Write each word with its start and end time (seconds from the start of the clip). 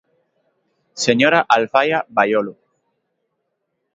Señora 1.05 1.39
Alfaia 1.55 1.99
Baiolo. 2.15 2.53